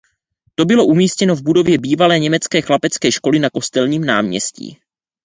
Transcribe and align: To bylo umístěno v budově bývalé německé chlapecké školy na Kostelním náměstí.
To 0.55 0.65
bylo 0.65 0.85
umístěno 0.85 1.35
v 1.35 1.41
budově 1.41 1.77
bývalé 1.77 2.19
německé 2.19 2.61
chlapecké 2.61 3.11
školy 3.11 3.39
na 3.39 3.49
Kostelním 3.49 4.05
náměstí. 4.05 4.77